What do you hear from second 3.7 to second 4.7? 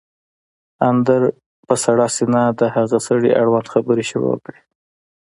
خبرې شروع کړې